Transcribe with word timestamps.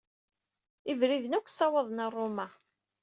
Ibriden 0.91 1.35
akk 1.37 1.47
ssawaḍen 1.49 2.01
ɣer 2.03 2.11
Ṛuma. 2.23 2.47